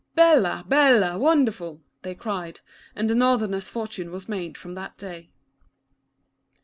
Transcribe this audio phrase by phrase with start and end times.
[0.11, 2.61] *' Bella, Bella, Wonderful," they cried,
[2.95, 5.29] and the North erner's fortune was made from that day.